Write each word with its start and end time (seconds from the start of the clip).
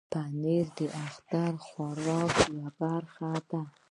پنېر 0.11 0.65
د 0.77 0.79
اختر 1.05 1.51
د 1.59 1.63
خوراکو 1.65 2.43
یوه 2.53 2.69
برخه 2.79 3.29
ده. 3.49 3.61